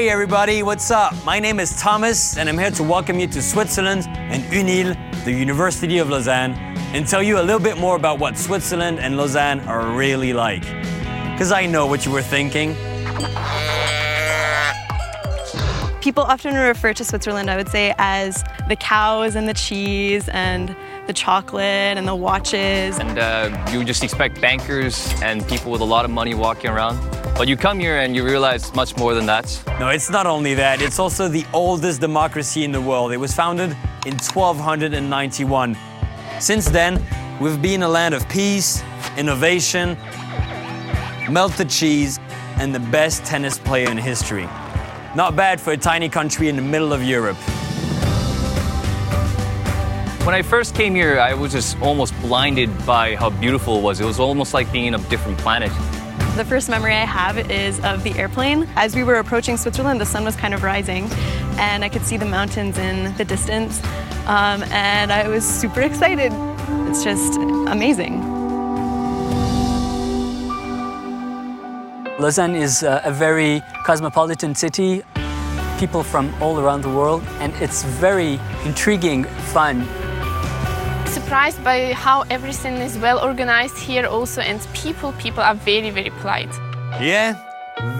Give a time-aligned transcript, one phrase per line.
[0.00, 1.12] Hey everybody, what's up?
[1.26, 5.30] My name is Thomas and I'm here to welcome you to Switzerland and UNIL, the
[5.30, 6.54] University of Lausanne,
[6.94, 10.62] and tell you a little bit more about what Switzerland and Lausanne are really like.
[11.32, 12.74] Because I know what you were thinking.
[16.00, 20.74] People often refer to Switzerland, I would say, as the cows and the cheese and
[21.08, 22.98] the chocolate and the watches.
[22.98, 27.19] And uh, you just expect bankers and people with a lot of money walking around.
[27.36, 29.62] But you come here and you realize much more than that.
[29.78, 33.12] No, it's not only that, it's also the oldest democracy in the world.
[33.12, 33.70] It was founded
[34.04, 35.76] in 1291.
[36.38, 37.02] Since then,
[37.40, 38.82] we've been a land of peace,
[39.16, 39.96] innovation,
[41.30, 42.18] melted cheese,
[42.58, 44.48] and the best tennis player in history.
[45.14, 47.38] Not bad for a tiny country in the middle of Europe.
[50.26, 54.00] When I first came here, I was just almost blinded by how beautiful it was.
[54.00, 55.72] It was almost like being in a different planet.
[56.40, 58.66] The first memory I have is of the airplane.
[58.74, 61.04] As we were approaching Switzerland, the sun was kind of rising,
[61.58, 63.78] and I could see the mountains in the distance,
[64.24, 66.32] um, and I was super excited.
[66.88, 67.36] It's just
[67.68, 68.22] amazing.
[72.18, 75.02] Lausanne is a, a very cosmopolitan city,
[75.78, 79.86] people from all around the world, and it's very intriguing, fun.
[81.10, 86.10] Surprised by how everything is well organized here also and people people are very very
[86.10, 86.52] polite.
[87.00, 87.34] Yeah,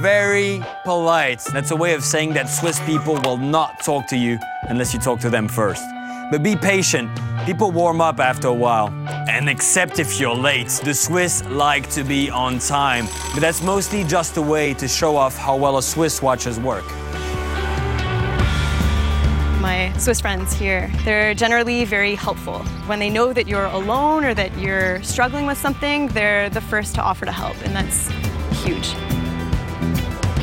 [0.00, 1.40] very polite.
[1.52, 5.00] That's a way of saying that Swiss people will not talk to you unless you
[5.00, 5.82] talk to them first.
[6.30, 7.10] But be patient.
[7.44, 8.90] People warm up after a while.
[9.28, 10.68] And except if you're late.
[10.84, 13.06] The Swiss like to be on time.
[13.32, 16.84] But that's mostly just a way to show off how well a Swiss watches work.
[19.70, 22.58] My Swiss friends here, they're generally very helpful.
[22.88, 26.96] When they know that you're alone or that you're struggling with something, they're the first
[26.96, 28.08] to offer to help, and that's
[28.64, 28.88] huge.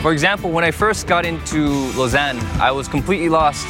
[0.02, 3.68] For example, when I first got into Lausanne, I was completely lost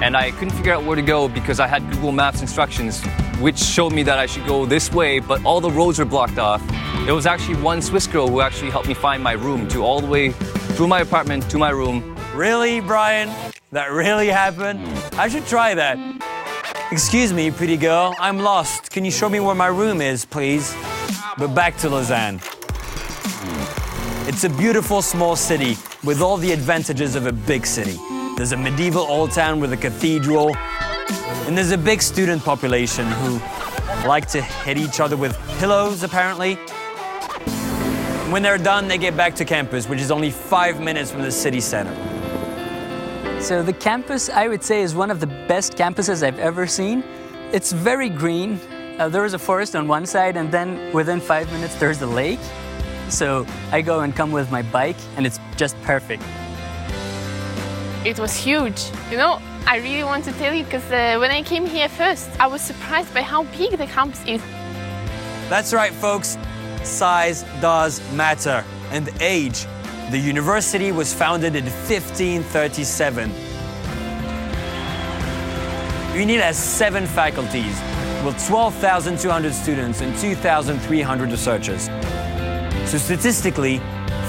[0.00, 3.04] and I couldn't figure out where to go because I had Google Maps instructions
[3.38, 6.38] which showed me that I should go this way, but all the roads were blocked
[6.38, 6.66] off.
[7.04, 10.00] There was actually one Swiss girl who actually helped me find my room to all
[10.00, 10.30] the way
[10.74, 12.16] through my apartment to my room.
[12.34, 13.28] Really, Brian?
[13.72, 14.80] That really happened?
[15.12, 15.96] I should try that.
[16.90, 18.90] Excuse me, pretty girl, I'm lost.
[18.90, 20.74] Can you show me where my room is, please?
[21.38, 22.40] But back to Lausanne.
[24.26, 27.96] It's a beautiful small city with all the advantages of a big city.
[28.36, 30.56] There's a medieval old town with a cathedral,
[31.46, 33.38] and there's a big student population who
[34.04, 36.56] like to hit each other with pillows, apparently.
[38.32, 41.30] When they're done, they get back to campus, which is only five minutes from the
[41.30, 42.19] city center.
[43.40, 47.02] So the campus, I would say, is one of the best campuses I've ever seen.
[47.52, 48.60] It's very green.
[48.98, 52.06] Uh, there is a forest on one side, and then within five minutes, there's the
[52.06, 52.38] lake.
[53.08, 56.22] So I go and come with my bike, and it's just perfect.
[58.04, 58.90] It was huge.
[59.10, 62.28] You know, I really want to tell you because uh, when I came here first,
[62.38, 64.42] I was surprised by how big the campus is.
[65.48, 66.36] That's right, folks.
[66.82, 69.66] Size does matter, and age.
[70.10, 73.30] The university was founded in 1537.
[76.18, 77.80] UNIL has seven faculties
[78.24, 81.84] with 12,200 students and 2,300 researchers.
[82.90, 83.80] So statistically,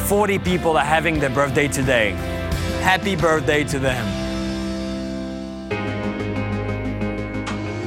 [0.05, 2.11] 40 people are having their birthday today.
[2.83, 4.05] Happy birthday to them.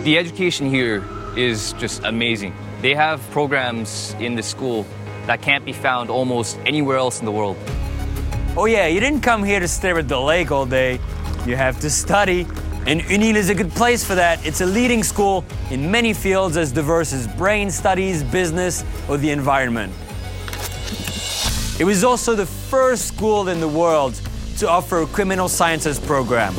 [0.03, 1.05] The education here
[1.37, 2.57] is just amazing.
[2.81, 4.85] They have programs in the school
[5.27, 7.57] that can't be found almost anywhere else in the world.
[8.57, 11.01] Oh yeah, you didn't come here to stare at the lake all day.
[11.45, 12.47] You have to study.
[12.87, 14.47] And UNIL is a good place for that.
[14.47, 19.31] It's a leading school in many fields as diverse as brain studies, business, or the
[19.31, 19.93] environment.
[21.81, 24.21] It was also the first school in the world
[24.59, 26.55] to offer a criminal sciences program.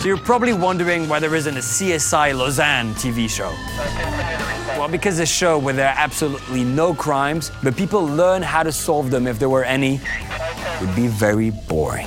[0.00, 3.54] So you're probably wondering why there isn't a CSI Lausanne TV show.
[4.76, 8.72] Well, because a show where there are absolutely no crimes, but people learn how to
[8.72, 10.00] solve them if there were any,
[10.82, 12.06] would be very boring.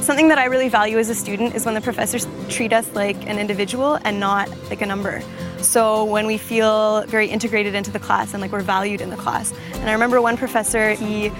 [0.00, 3.28] Something that I really value as a student is when the professors treat us like
[3.28, 5.22] an individual and not like a number.
[5.58, 9.16] So when we feel very integrated into the class and like we're valued in the
[9.16, 9.52] class.
[9.74, 11.30] And I remember one professor, he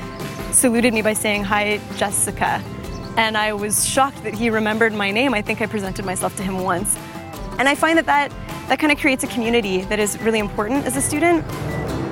[0.53, 2.63] saluted me by saying, Hi, Jessica.
[3.17, 5.33] And I was shocked that he remembered my name.
[5.33, 6.97] I think I presented myself to him once.
[7.59, 8.31] And I find that that,
[8.69, 11.45] that kind of creates a community that is really important as a student.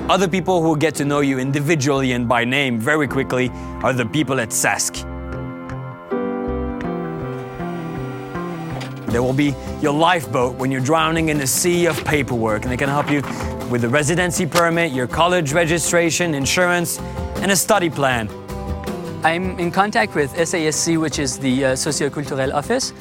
[0.09, 3.51] Other people who get to know you individually and by name very quickly
[3.83, 5.05] are the people at SASC.
[9.11, 12.77] There will be your lifeboat when you're drowning in a sea of paperwork, and they
[12.77, 13.21] can help you
[13.69, 16.97] with the residency permit, your college registration, insurance,
[17.43, 18.27] and a study plan.
[19.23, 22.93] I'm in contact with SASC, which is the uh, Socioculturel office,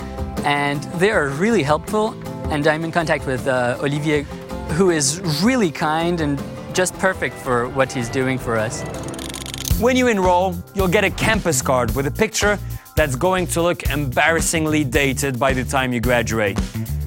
[0.44, 2.14] and they are really helpful.
[2.52, 4.26] And I'm in contact with uh, Olivier,
[4.76, 6.38] who is really kind and
[6.79, 8.83] just perfect for what he's doing for us.
[9.81, 12.57] When you enroll, you'll get a campus card with a picture
[12.95, 16.57] that's going to look embarrassingly dated by the time you graduate.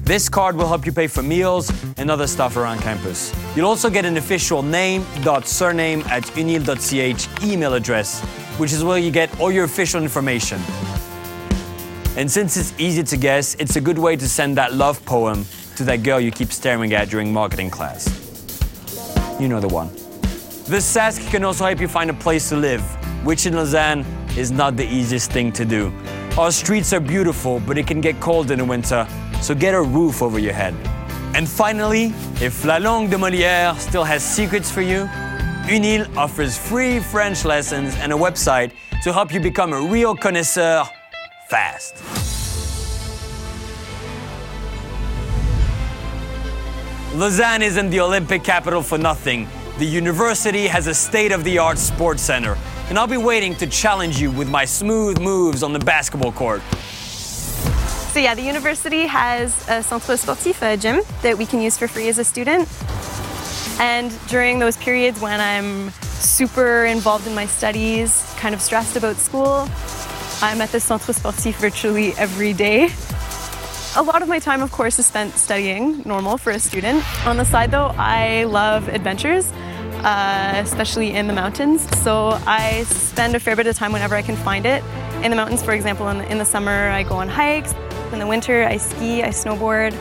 [0.04, 3.34] This card will help you pay for meals and other stuff around campus.
[3.56, 5.06] You'll also get an official name
[5.44, 8.20] surname at unil.ch email address,
[8.58, 10.60] which is where you get all your official information.
[12.18, 15.46] And since it's easy to guess, it's a good way to send that love poem
[15.76, 18.21] to that girl you keep staring at during marketing class.
[19.40, 19.88] You know the one.
[20.66, 22.82] The SASC can also help you find a place to live,
[23.24, 24.04] which in Lausanne
[24.36, 25.92] is not the easiest thing to do.
[26.38, 29.06] Our streets are beautiful, but it can get cold in the winter,
[29.40, 30.74] so get a roof over your head.
[31.34, 35.08] And finally, if La Langue de Molière still has secrets for you,
[35.66, 40.84] UNIL offers free French lessons and a website to help you become a real connoisseur
[41.48, 42.21] fast.
[47.14, 49.46] Lausanne isn't the Olympic capital for nothing.
[49.78, 52.56] The university has a state of the art sports center,
[52.88, 56.62] and I'll be waiting to challenge you with my smooth moves on the basketball court.
[58.12, 61.86] So yeah, the university has a centre sportif, a gym that we can use for
[61.86, 62.66] free as a student.
[63.78, 69.16] And during those periods when I'm super involved in my studies, kind of stressed about
[69.16, 69.68] school,
[70.40, 72.88] I'm at the centre sportif virtually every day.
[73.94, 77.04] A lot of my time, of course, is spent studying, normal for a student.
[77.26, 79.52] On the side, though, I love adventures,
[80.02, 81.86] uh, especially in the mountains.
[81.98, 84.82] So I spend a fair bit of time whenever I can find it.
[85.22, 87.74] In the mountains, for example, in the, in the summer, I go on hikes.
[88.14, 89.92] In the winter, I ski, I snowboard.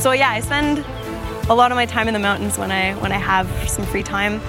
[0.00, 0.78] So yeah, I spend
[1.50, 4.02] a lot of my time in the mountains when I when I have some free
[4.02, 4.40] time.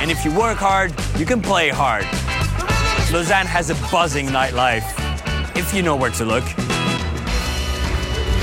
[0.00, 2.06] And if you work hard, you can play hard.
[3.12, 4.84] Lausanne has a buzzing nightlife,
[5.56, 6.44] if you know where to look.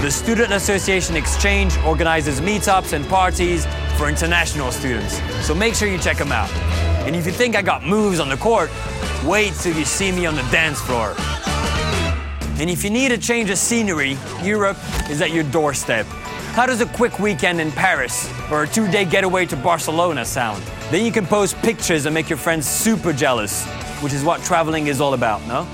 [0.02, 3.66] The Student Association Exchange organizes meetups and parties
[3.98, 6.52] for international students, so make sure you check them out.
[7.08, 8.70] And if you think I got moves on the court,
[9.24, 11.16] wait till you see me on the dance floor.
[12.60, 14.78] And if you need a change of scenery, Europe
[15.10, 16.06] is at your doorstep.
[16.56, 20.62] How does a quick weekend in Paris or a two day getaway to Barcelona sound?
[20.92, 23.66] Then you can post pictures and make your friends super jealous,
[24.02, 25.68] which is what traveling is all about, no?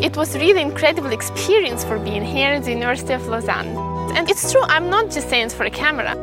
[0.00, 3.76] It was really incredible experience for being here at the University of Lausanne.
[4.16, 6.14] And it's true, I'm not just saying it for a camera.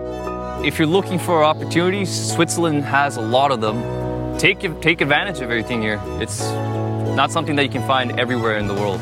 [0.65, 3.77] If you're looking for opportunities, Switzerland has a lot of them.
[4.39, 6.01] Take, take advantage of everything here.
[6.21, 6.41] It's
[7.15, 9.01] not something that you can find everywhere in the world.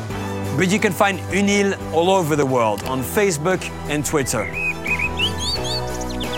[0.56, 4.71] But you can find UNIL all over the world on Facebook and Twitter.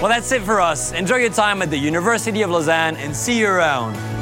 [0.04, 0.92] Well, that's it for us.
[0.92, 4.13] Enjoy your time at the University of Lausanne and see you around.